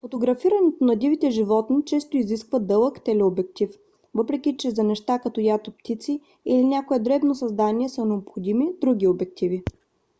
[0.03, 3.69] фотографирането на дивите животни често изисква дълъг телеобектив
[4.13, 9.63] въпреки че за неща като ято птици или някое дребно създание са необходими други обективи